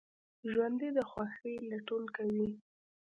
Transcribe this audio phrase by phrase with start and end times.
[0.51, 2.47] ژوندي د خوښۍ لټون کوي